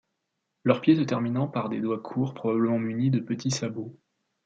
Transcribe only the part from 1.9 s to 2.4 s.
courts